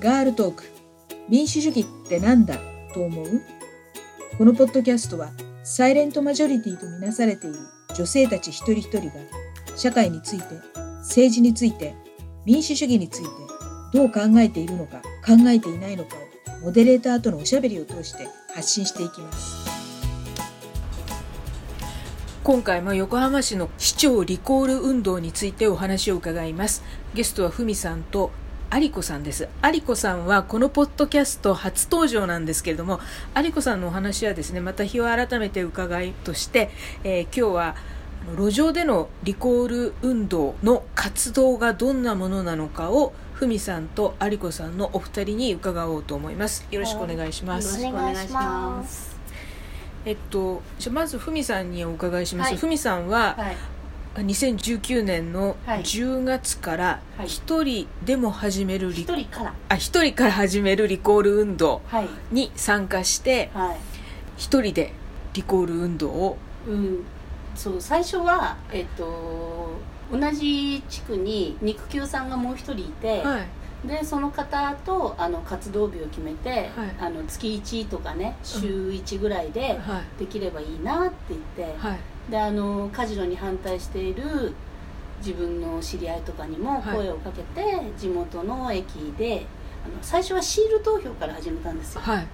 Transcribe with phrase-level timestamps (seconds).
[0.00, 0.62] ガールトーク。
[1.28, 2.56] 民主主義ってなんだ？
[2.94, 3.42] と思う？
[4.38, 5.32] このポッドキャストは
[5.64, 7.56] サイレントマジョリティとみなされている
[7.96, 9.14] 女性たち一人一人が
[9.74, 10.44] 社会について
[10.98, 11.96] 政治について
[12.44, 13.28] 民主主義について
[13.92, 16.14] どう考えているのか考えていないのか
[16.60, 19.66] をモデレーターとのおしゃべりを通して発信していきます。
[22.44, 26.84] 今回も横浜市の市長リコール運動についてお話を伺います。
[27.14, 28.30] ゲストはふみさんと
[28.70, 29.48] 有子さんです。
[29.64, 33.00] 有子さんはこのポッドキャスト初登場なんですけれども、
[33.34, 36.70] 有子さんのお話はですね、また日を改めて伺いとして、
[37.02, 37.76] えー、今日は
[38.36, 46.66] 路上でのリコール運動の活動がどんなものなのかをふみさんと有子さんのお二人に伺おうと思います。
[46.70, 47.80] よろしくお願いします。
[47.80, 49.16] よろしくお願いします。
[50.04, 52.56] えっと、じゃまずふみさんにお伺いします。
[52.56, 53.56] ふ、み、さんは、はい
[54.22, 59.54] 2019年の10月から一人でも始めるリ、はい、人から。
[59.68, 61.82] あ一人から始めるリコール運動
[62.30, 63.50] に参加して
[64.36, 64.92] 一、人で
[65.34, 67.04] リコール運動を、うん、
[67.54, 69.72] そう最初はえっと
[70.10, 73.40] 同じ地区に肉球さんがもう一人いて、は
[73.84, 79.78] い、でその方とあの活動日を決めて、はい、あの月1とかね週1ぐらいで
[80.18, 81.40] できればいいなって言っ
[81.70, 81.98] て、はい
[82.30, 84.52] であのカジノに反対している
[85.18, 89.46] 自分の知り合いとかにも声をかけて、はい、地元の駅で
[89.84, 92.26] あの最初はシール投票から始めたんですよ、はい、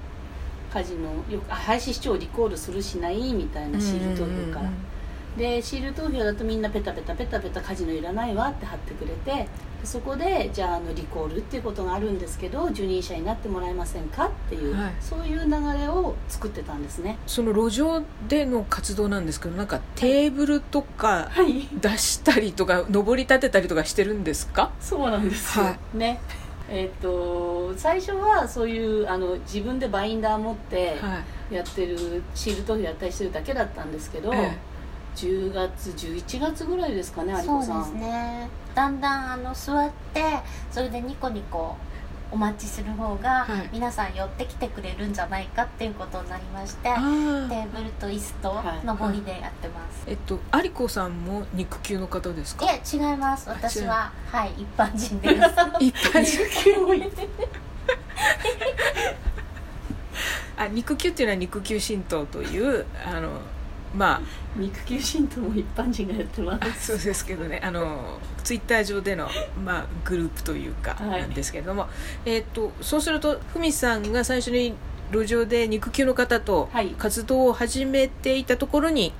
[0.72, 4.70] カジノよく林市長をリコールするしないみたいなシール投票から。
[5.36, 9.48] でシール投票だとみんなペタペタペタペタカジノいらないわって貼ってくれて
[9.82, 17.18] そこでじゃああのリコールっていうことがあるんですけど受任者になってもらえませんかっていう、はい、そういう流れを作ってたんですね。
[17.26, 21.30] その路上での活動なんですけどなんかテーブルとか
[21.80, 24.70] 出したりとか、はい、上り立てたりとかしてるんですか？
[24.80, 26.20] そうなんですよ、はい、ね。
[26.70, 30.96] えっ、と最初はそういうあの自分でバインダー持って
[31.50, 34.73] やってる、シール投票やったりしてるだけだったんですけど、ええ
[35.16, 38.48] 10月11月ぐらいですかね有子さんそうですね。
[38.74, 40.22] だんだんあの座って
[40.70, 41.76] それでニコニコ
[42.32, 52.64] お待ちする方が、皆さん寄ってきてくれるんじゃないかっていうことになりまして、テーブルと椅子と上りでやってます、はい、えっと有子さんも肉球の方ですか？
[52.64, 53.48] いや違います。
[53.48, 55.34] 私ははい一般人です。
[55.78, 56.42] 一般人。
[60.56, 63.28] あ肉球っていうのは肉球神道というあの
[63.96, 64.20] まあ
[64.56, 66.86] 肉球神道も一般人がやってます。
[66.96, 67.60] そうですけどね。
[67.62, 69.28] あのツイッター上での、
[69.64, 71.88] まあ、グループというかなんですけれども、は
[72.26, 74.74] い、えーと、そうするとふみさんが最初に
[75.12, 76.68] 路上で肉球の方と
[76.98, 79.12] 活動を始めていたところに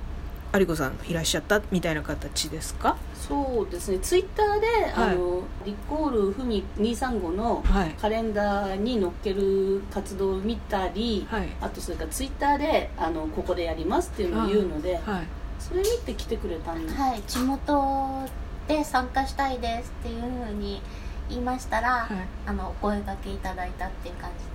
[0.59, 2.97] 有子さんいらっしゃったみたいな形ですか？
[3.13, 3.99] そうですね。
[3.99, 7.63] ツイッターで、はい、あのリコールふみ235の
[7.99, 15.27] カレンダーに載っける活動を見たり、はい、あとそれからツイッターであのここでやりますっていうのを言うので、はい、
[15.59, 18.29] それ見て来てくれたんです、はい、地元
[18.67, 20.81] で参加したいですっていうふうに
[21.29, 22.07] 言いましたら、
[22.45, 24.29] あのお声がけいただいたっていう感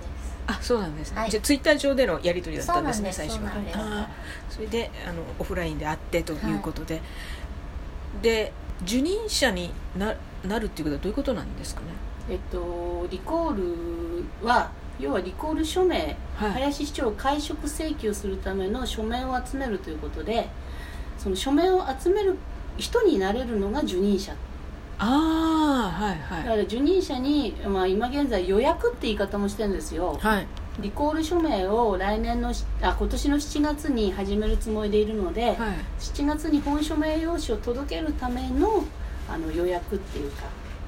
[0.51, 4.07] あそうなんですね、はい、じゃあツイッター上でのやり取りだったんですね最初は
[4.49, 7.01] それであのオフラインで会ってということで、は
[8.19, 8.51] い、で
[8.83, 11.87] 受任者にななるっていうことはどういうことなんですかね？
[12.29, 13.55] えっとリコー
[14.41, 20.49] ルは要はリコール署名、はい、林市長を解職請求するための署名を集めるということで
[21.17, 22.37] その署名を集める
[22.77, 24.33] 人になれるのが受任者
[25.03, 26.43] ああはいはい。
[26.43, 30.47] だから受任者に、まあ、今現在予約って言い方もしてるんですよ、はい、
[30.79, 32.53] リコール署名を来年の
[32.83, 35.57] あ今年の7月に始めるつもりでいるので、はい、
[35.99, 38.83] 7月に本署名用紙を届けるための
[39.27, 40.43] あの予約っていうか。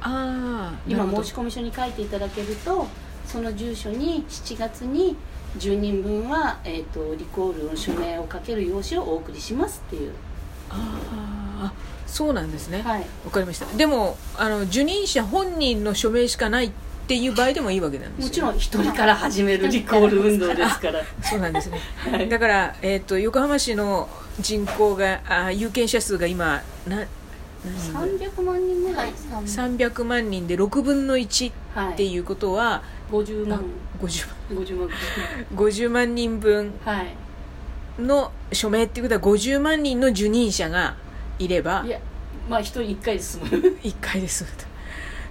[0.05, 2.87] あ今申し込み書に書いていただけると
[3.25, 5.15] その住所に7月に
[5.57, 10.11] 10人分は、えーと、リコールの署名をかける用紙をお送りしますっていう。
[10.69, 11.42] ああ
[12.07, 12.81] そうなんですね。
[12.81, 13.05] はい。
[13.25, 13.65] わかりました。
[13.77, 16.71] でもあの受任者本人の署名しかないっ
[17.05, 21.01] ていう場合でもいいわけなんですよ、もちろん一人から始めるリコール運動ですから。
[21.21, 21.79] そうなんですね、
[22.09, 24.07] はい、だから、えーと、横浜市の
[24.39, 27.05] 人口があ有権者数が今な
[27.93, 29.09] 300万人ぐらい。
[29.11, 33.63] 300万人で6分の1っていうことは、はい、50万
[34.01, 34.63] 50万。
[34.63, 34.89] 50万。
[35.55, 36.73] 50万人分
[37.99, 40.95] の署名っていうことは50万人の受任者が
[41.43, 41.83] いれば。
[41.85, 41.99] いや
[42.49, 43.77] まあ一人一回で済む。
[43.83, 44.73] 一回で済むと。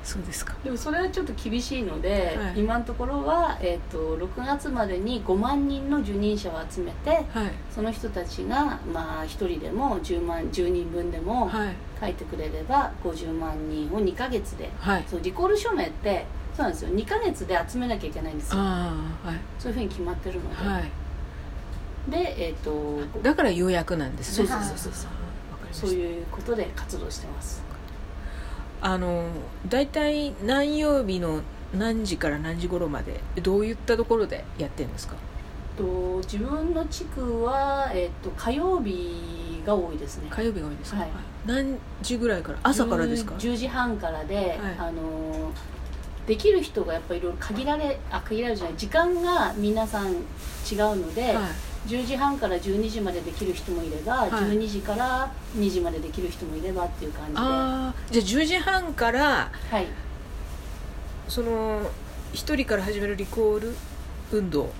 [0.02, 0.54] そうですか。
[0.64, 11.50] でもそれはちょっと厳しいので、はい、今のところは、えーと、6月までに5万人の受任者を集めて、はい、その人たちが、まあ、1人でも 10, 万10人分でも
[12.00, 16.90] 書いてくれれば50万人を2か月で、はい、そうリコール署名ってそうなんですよ。
[16.90, 18.60] 2か月で集めなきゃいけないんですよ。
[18.60, 18.94] あ、
[19.24, 24.48] はい、そういうふうに決まってるので、はい、でえっ、ー、とだから予約なんですね。
[24.48, 25.10] そうそうそうそう
[25.72, 27.62] そういうことで活動してます。
[28.80, 29.26] あの
[29.68, 31.40] 大体何曜日の
[31.72, 35.14] 何時から何時頃までどういったところでやってるんですか？
[35.78, 40.26] と自分の地区は、えっと、火曜日が多いですね。
[40.28, 41.08] 火曜日が多いですか、はい、
[41.46, 42.58] 何時ぐらいから？
[42.62, 45.50] 朝からですか？10, 10時半からで、はい、あの
[46.26, 50.16] できる人がやっぱりいろいろ限られあ限られるじゃない時間が皆さん違う
[50.96, 51.34] ので、はい
[51.86, 57.38] 10時半から12時までできる人もいれば、はい、12時から2時までできる人もいればっていう感じで。
[57.38, 59.86] あじゃあ10時半から、はい、
[61.28, 61.82] その
[62.32, 63.74] 1人から始めるリコール
[64.32, 64.72] 運動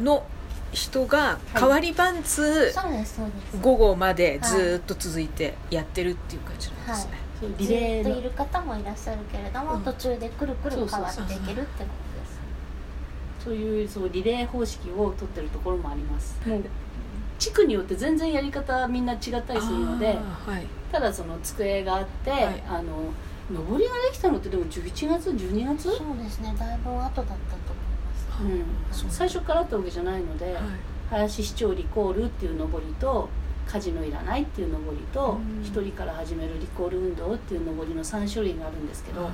[0.00, 0.24] の
[0.72, 2.72] 人が代わり番通、
[3.62, 12.07] 午後までずっと続いてやってるっていう感じなんですね、はい、リレーずっといる方もいらっしゃるけれども、うん、途中でくるくる変わっていけるってこと
[13.42, 16.38] そういうそうリレー方式を取ってるところもあります。
[16.46, 16.64] もう
[17.38, 23.12] 地区によって全然やり方みんな違ったりするので、はい、ただその机があって、はい、あの
[23.50, 25.84] 上りができたのってでも11月12月？
[25.84, 26.54] そうですね。
[26.58, 27.26] だいぶ後だったと
[28.40, 30.54] 思います、うん、最初からあったわけじゃないので、はい、
[31.10, 33.28] 林市長リコールっていう上りと
[33.66, 39.32] カジノいらないっていう上りと一、人から始めるリコール運動っていう上りの3種類があるんですけど、はい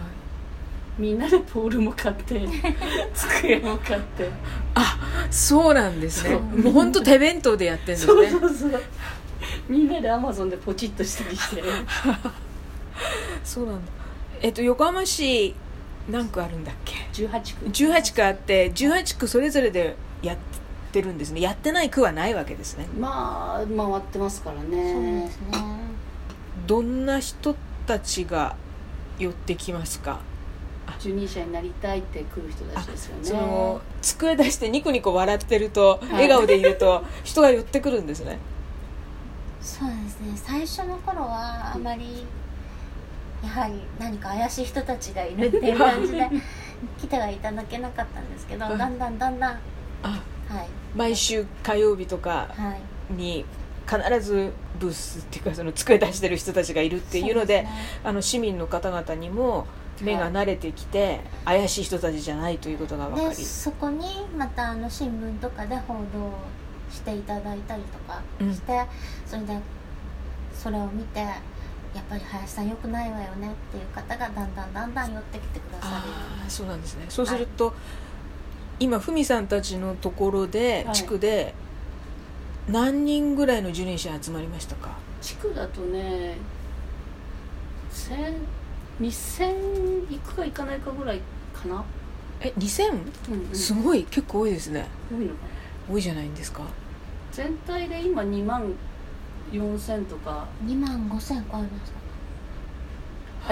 [0.99, 2.41] みんなでポールも買って
[3.14, 4.29] 机も買って。
[4.75, 4.99] あ
[5.31, 6.37] そうなんですね。
[6.37, 8.31] もう本当手弁当でやってるんですね。
[8.31, 8.82] そうそうそう。
[9.69, 11.62] みんなでアマゾンでポチッとしたりして。
[13.44, 13.93] そうなんだ。
[14.41, 15.55] えっと横浜市
[16.08, 17.67] 何区あるんだっけ？18区。
[17.67, 20.37] 18区あって18区それぞれでやっ
[20.93, 21.41] てるんですね。
[21.41, 22.87] やってない区はないわけですね。
[22.99, 24.93] まあ回ってますからね。
[24.93, 25.75] そうですね。
[26.67, 27.56] どんな人
[27.87, 28.55] たちが
[29.19, 30.20] 寄ってきますか？
[30.98, 33.25] 受任者になりたいって来る人たちですよね。
[33.25, 38.38] その机出してニコニコ笑ってると、はい、笑顔でいると人が寄ってくるんですね。
[39.60, 40.32] そうですね。
[40.36, 42.26] 最初の頃はあまり
[43.42, 46.31] やはり何か怪しい人たちがいるっていう感じで
[46.98, 49.60] 来てはいただけなかったんですけど、だんだんだんだん、
[50.02, 50.19] は
[50.62, 52.48] い、毎週火曜日とか
[53.10, 53.44] に
[53.86, 57.69] 必ずブースっていうかその机出してる人たちがいるっていうので、ね、
[58.02, 59.66] あの市民の方々にも
[60.00, 64.06] 目が慣れてきて、はい、怪しい人たちじゃないということが分かりそこに
[64.37, 66.31] またあの新聞とかで報道
[66.91, 68.87] していただいたりとかして、うん、
[69.26, 69.61] それで
[70.55, 75.94] それを見てやっぱり林さんよくないわよねっていう方がだんだんだんだん寄ってきてくださる。
[76.46, 77.06] あそうなんですね。
[77.08, 77.75] そうすると、はい、
[78.81, 81.55] 今ふみさんたちのところで、地区で
[82.69, 84.96] 何人ぐらいの受任者集まりましたか？
[85.23, 86.37] 地区だとね
[89.00, 91.20] 2000いくかいかないかぐらい
[91.52, 91.85] かな。
[92.41, 94.05] え2000、うんうん、すごい。
[94.05, 94.87] 結構多いですね。
[95.11, 95.35] 多いのか
[95.91, 96.62] 多いじゃないんですか。
[97.32, 98.73] 全体で今2万
[99.52, 100.46] 4000とか。
[100.64, 102.05] 2万5000超えました。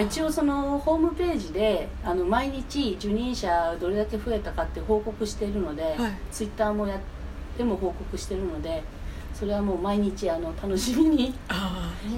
[0.00, 5.96] 一応そのホームページであの毎日受任者どれだけ増えたかって報告しているので、はい、
[6.30, 7.00] ツイッターもやっ
[7.58, 8.82] ても報告してるので
[9.42, 11.34] それはもう毎日あの楽しみに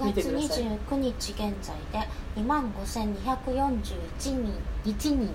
[0.02, 2.06] 見てください2月29日現在で
[2.36, 4.52] 2万5241人
[4.84, 5.28] 1人ですね。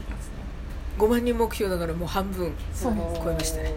[1.00, 2.92] 5万人目標だからもう半分超
[3.32, 3.74] えましたね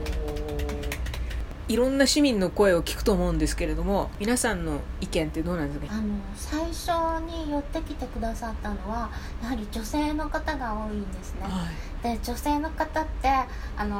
[1.72, 5.94] いろんな市民の声を聞くと思うんですけれども皆さんの意見ってどうなんですか？
[5.94, 9.10] あの最初に寄ってきてくださったのは
[9.42, 11.64] やはり女性の方が多いんですね、は
[12.10, 13.28] い、で女性の方って
[13.78, 13.96] あの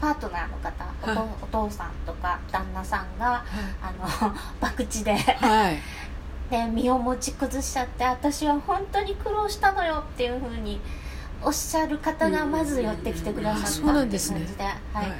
[0.00, 3.44] パートナーの方、はい、お父さんとか旦那さんが、はい、
[3.82, 4.06] あの
[4.62, 5.78] 博打で、はい、
[6.50, 10.80] で身を持ち崩しちゃって私は本当に苦労したのよっていうふうに
[11.42, 15.12] おっしゃる方がまず寄ってきてくださったって感じで、はい、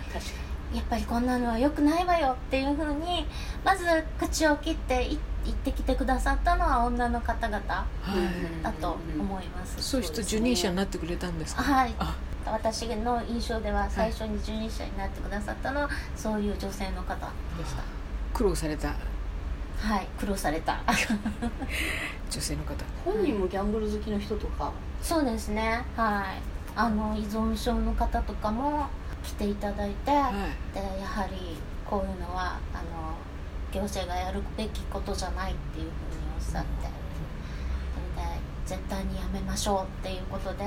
[0.74, 3.26] やっぱりこんなのは良くないわよっていうふうに
[3.64, 3.84] まず
[4.18, 5.08] 口を切って
[5.44, 7.60] 言ってきてくださったのは女の方々
[8.62, 11.62] だと思います、そういう人受任者になってくれたんですか？
[11.62, 11.94] はい。
[12.44, 17.14] 私の印象では最初に受任者になってくださったのはそういう女性の方
[17.58, 17.82] でした。
[18.34, 18.88] 苦労された。
[18.88, 20.06] はい。
[20.18, 20.80] 苦労された。
[22.30, 22.74] 女性の方。
[23.04, 24.72] 本人もギャンブル好きの人とか。
[25.02, 25.84] そうですね。
[25.96, 28.86] はいあの依存症の方とかも
[29.22, 33.16] 来ていただいて、はい、でやはりこういうのはあの
[33.72, 35.92] 行政がやるべきことじゃないっていうふうに
[36.36, 36.88] おっしゃって
[37.94, 38.28] それで
[38.66, 40.64] 絶対にやめましょうっていうことで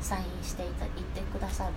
[0.00, 1.72] サインしていた言ってくださる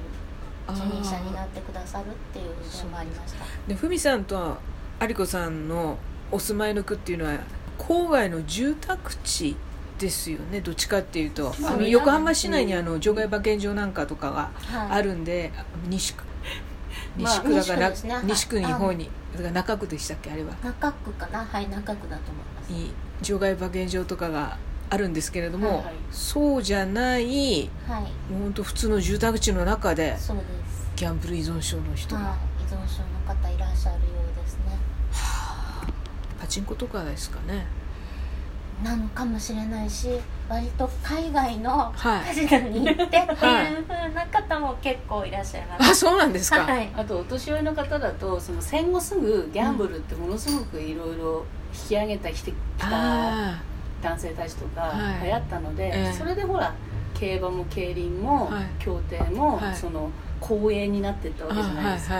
[0.70, 3.46] 受任者になってくださるっていう点もありました。
[3.67, 4.58] でふみさんと
[5.01, 5.98] 有子さんの
[6.31, 7.39] お住まいの区っていうのは
[7.77, 9.55] 郊外の住宅地っ
[10.01, 11.53] ですよねどっちかっていうと。
[11.63, 14.51] あの横浜市内にあの場外馬券場なんかとかが
[14.89, 16.24] あるんで、はい、西区
[17.17, 19.10] 西区だから、まあ、西区、ね、の方に、
[19.53, 20.53] 中区でしたっけあれは。
[20.63, 21.46] 中区かな。
[21.46, 22.72] はい中区だと思います。
[22.72, 22.91] に
[23.22, 24.58] 場外馬券場とかが
[24.89, 30.91] あるんですけれども、はいはい、そうじゃない、はい、もう本当普通の住宅地の中でそうです。
[30.96, 32.15] ギャンブル依存症の人。
[32.15, 34.01] が、はい、依存症の方いらっしゃるよ
[34.34, 34.77] うですね。
[35.12, 35.88] はあ。
[36.39, 37.65] パチンコとかですかね
[38.83, 40.09] なのかもしれないし
[40.50, 53.61] 割と海外のカジノに行って っていうふうな方も結構いらっしゃいます、はい、あそうなんですか、はい、あとお年寄りの方だとその戦後すぐギャンブルってものすごくいろいろ引き上げたきてきた
[54.01, 54.91] 男性たちとか
[55.23, 56.03] 流行ったので、はいえ。
[56.09, 56.73] ー、それでほら
[57.13, 60.09] 競馬も競輪も、競艇も、その
[60.39, 62.19] 公営になっていったわけじゃないですか、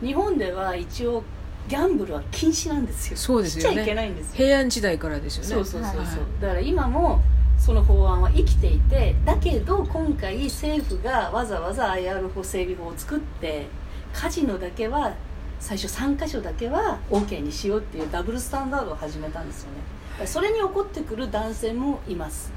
[0.00, 1.22] 日本では一応
[1.68, 3.16] ギャンブルは禁止なんですよ。
[3.16, 4.32] そうですよ、ね、しちゃいけないんですよ。
[4.36, 5.48] 平安時代からですよね。
[5.48, 6.08] そうそうそうそう、はい、
[6.40, 7.20] だから今も
[7.58, 13.66] その法案は生きていてだけど今回政府がわざわざ IR 法整備法を作って
[14.12, 15.14] カジノだけは
[15.60, 20.26] 最初3箇所だけは OK にしようっていうダブルスタンダードを始めたんですよね。
[20.26, 22.52] それに怒ってくる男性もいます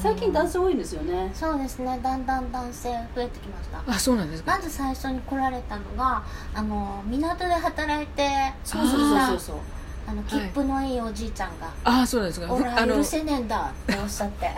[0.00, 1.30] 最近男性多いんですよね。
[1.34, 1.98] そうですね。
[2.02, 3.82] だんだん男性増えてきました。
[3.86, 4.56] あそうなんですか。
[4.56, 6.22] まず最初に来られたのが
[6.54, 8.28] あの港で働いて
[8.64, 9.56] そうそうそうそう
[10.06, 12.52] あの切符のいいおじいちゃんが「あそうなんですか。
[12.52, 14.50] 俺は許せねえんだ」っておっしゃって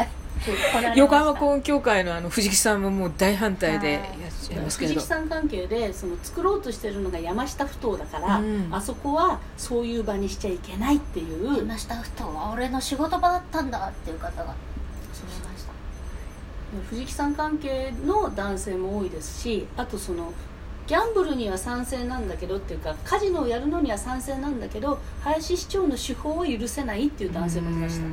[0.97, 4.23] 横浜公園協会のあの藤木さんももう大反対でい。
[4.23, 11.57] らっしゃいますけど、藤木さん関係でその作ろうとしてるのが山下ふ頭だから、うん、あそこはそういう場にしちゃいけないっていう。
[11.59, 14.55] 山下ふ頭は俺の仕事場だったんだっていう方が
[16.91, 20.33] 藤木さん関係の男性も多いですしあとその
[20.87, 28.07] ギャンブルには賛成なんだけどっていうかカジノをやるのには賛成なんだけど林市長の手法を許せないっていう男性もいました。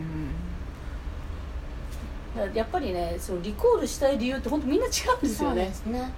[2.53, 5.63] やっぱりねそのリコールしたい理由って本当みんな違うんですよね。
[5.63, 6.11] そうですね。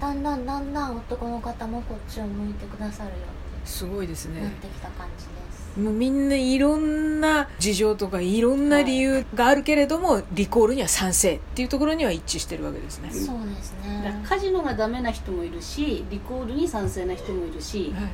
[0.00, 3.16] だんだんだんだん男の方もこっちを向いてくださるよ
[3.64, 4.40] すごいですね。
[4.40, 13.10] なってきた感じでもうみんないろんな事情とかいろんな理由があるけれども、はい、リコールには賛成っていうところには一致してるわけですね。
[13.10, 14.22] そうですね。
[14.26, 18.10] カジノがダメな人もいるしリコールに賛成な人もいるし、はい、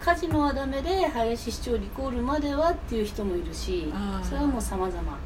[0.00, 3.92] カジノはダメで林市長リコールまではっていう人もいるし
[4.22, 5.18] それはもう様々。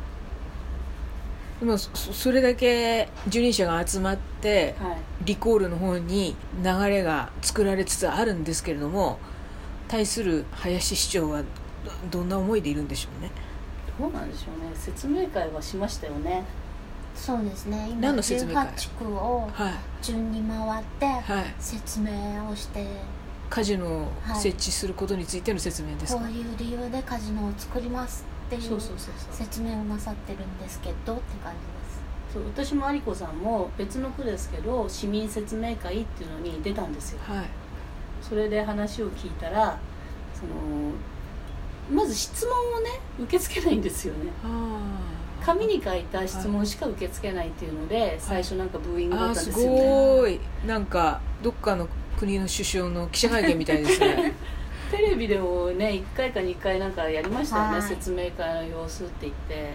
[1.61, 9.19] でもそれだけ受任者が集まって、はい、リコールの方に流れが作られつつあるんですけれども
[9.89, 11.43] 対する林市長は
[12.11, 13.31] どんな思いでいるんでしょうね。
[13.99, 14.71] どうなんでしょうね。
[14.75, 16.45] 説明会はしましたよね。
[17.15, 17.89] そうですね。
[17.91, 19.49] 今何の説明会？18区を
[20.03, 21.07] 順に回って
[21.59, 22.11] 説明
[22.49, 22.89] をして、はい、
[23.49, 28.81] カジノを設置することについての説明ですか、はい、こういう理由でカジノを作りますっていう
[29.33, 31.87] 説明をなさってるんですけどって感じです。
[32.35, 37.47] そう私も有子さんも別の区ですけど市民説明会っていうのに出たんですよ、はい、
[38.29, 39.79] それで話を聞いたら
[40.35, 40.93] その
[41.91, 42.91] まず質問をね
[43.21, 44.31] 受け付けないんですよね。
[45.45, 49.79] 紙に書いた質問しか受け付けないっていうので、はい、最初なんかブーイングだったんですよね。
[49.79, 50.41] すごい。
[50.67, 54.33] なんかどっかの国の首相の記者会見みたいですね。
[54.91, 59.75] テレビでもね1回か2回なんかやりましたよね、はい、説明会の様子って言って。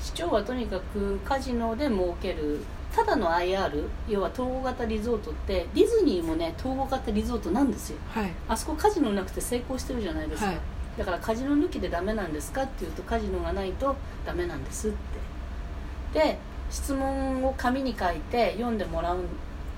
[0.00, 2.60] 市長はとにかくカジノで儲ける
[2.98, 10.58] ただの IR 要は統合型リゾートってディズニーもね統合型リゾートなんですよ、はい、あそこカジノなくて成功してるじゃないですか、はい、
[10.98, 13.94] だからカジノ抜きでダメなんですかっていうとカジノがないと
[14.26, 14.90] ダメなんですっ
[16.12, 16.18] て。
[16.18, 16.38] で
[16.70, 19.20] 質問を紙に書いて読んでもらう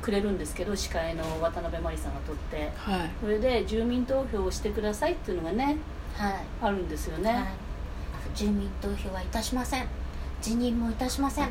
[0.01, 5.77] くれるんですけど司会の渡辺真理さんが取って、はい、それで住民投票をしてくださいっていうのがね、
[6.15, 7.53] はい、あるんですよね、
[8.35, 9.87] 住民投票はいたしません。
[10.41, 11.51] 辞任もいたしません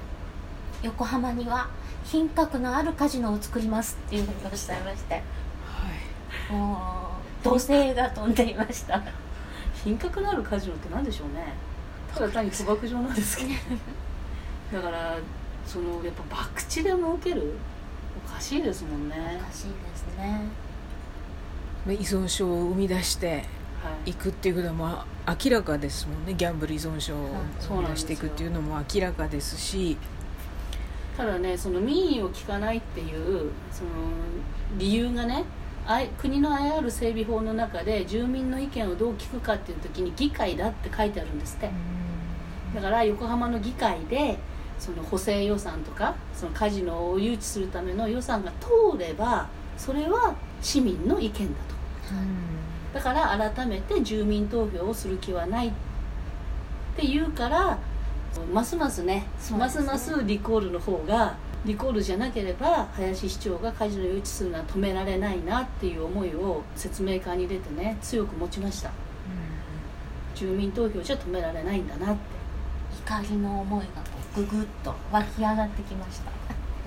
[0.81, 1.67] 横浜には
[2.05, 5.21] 品格のあるカジノを作りますっていうふうにおっしゃいまして、は
[6.49, 9.01] い、もう土星が飛んでいました。
[9.83, 11.53] 品格のあるカジノって何でしょうね。
[12.13, 13.49] ただ単に賭博場なんですけど。
[14.73, 15.17] だから
[15.65, 17.53] そのやっぱ博打で儲ける
[18.25, 19.15] おかしいですもんね。
[19.41, 20.41] おかしいですね。
[21.87, 23.45] 依存症を生み出して
[24.05, 24.13] い。
[24.13, 26.33] くっていうのは明らかですもんね。
[26.33, 27.29] ギャンブル依存症を
[27.61, 29.97] 生み出していくっていうのも明らかですし、
[31.19, 33.89] ただねその民意を聞かないっていうその
[34.77, 35.43] 理由がね
[36.17, 41.69] 国の IR 整備法の中で住民の意見をどう聞くかっていう時に議会だって書いてあるんですって。
[42.73, 44.39] だから横浜の議会で
[44.77, 51.43] その補正予算とかそのカジノを誘致するための予算が通ればそれは市民の意見だと。
[52.93, 55.71] だから改めて住民投票をする気はないっ
[56.95, 57.77] て言うから
[58.45, 59.27] ますますね、ね、
[59.57, 72.39] ますますリコールの方がリコールじゃなければ林市長がカジノ誘致するのは止められないなっていう思いを説明会に出てね強く持ちました、うん、住民投票じゃ止められないんだなって。
[73.09, 74.03] 怒りの思いが
[74.35, 76.31] ぐぐっと湧き上がってきました。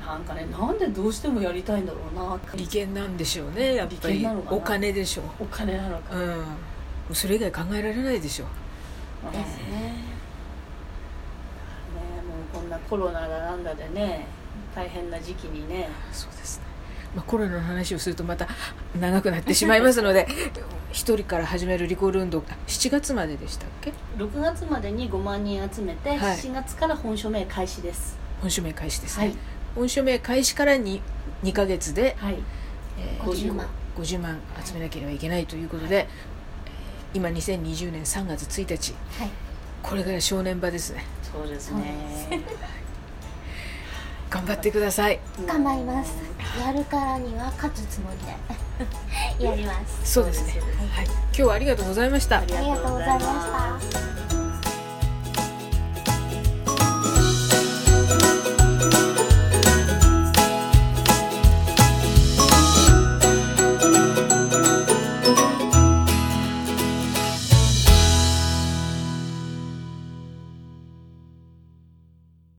[0.04, 2.38] なんかねなんでどうしてもやりたいんだろうな。
[2.54, 4.26] 利権なんでしょうねやっぱり。
[4.50, 5.24] お金でしょう。
[5.44, 7.14] お金なのかうん。
[7.14, 9.32] それ以外考えられないでしょう。
[9.32, 9.44] ねね
[12.28, 14.26] もうこんなコロナだなんだでね
[14.74, 15.88] 大変な時期にね。
[16.12, 16.64] そうですね、
[17.14, 18.48] まあ、コロナの話をするとまた
[18.98, 20.26] 長くなってしまいますので
[20.92, 28.16] 一人から始めるリコール運動7月まででしたっけ？6月までに5万人集めて、はい、7月から本署名開始です。
[28.40, 29.36] 本署名開始ですね、はい、
[29.74, 31.00] 本署名開始から 2,
[31.44, 32.38] 2ヶ月で、はい。
[32.98, 33.66] えー、50万。
[33.96, 36.06] 50万集めなければいけないということで、はい、
[37.14, 39.30] 今2020年3月1日、はい、
[39.82, 41.94] これから正念場ですねそうですね。
[44.28, 45.20] 頑張ってください。
[45.46, 46.14] 頑張ります。
[46.60, 48.18] やるからには勝つつもり
[49.38, 49.44] で。
[49.44, 50.12] やります。
[50.12, 50.60] そうですね、
[50.94, 52.38] はい、今日はありがとうございました。
[52.38, 54.11] ありがとうございました